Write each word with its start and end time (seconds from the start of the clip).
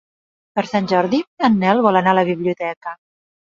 Per 0.59 0.63
Sant 0.69 0.87
Jordi 0.93 1.21
en 1.49 1.61
Nel 1.67 1.85
vol 1.89 2.03
anar 2.03 2.17
a 2.17 2.21
la 2.23 2.27
biblioteca. 2.33 2.99